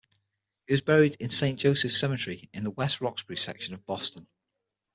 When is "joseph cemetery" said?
1.59-2.49